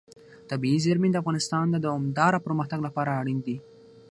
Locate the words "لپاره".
2.87-3.11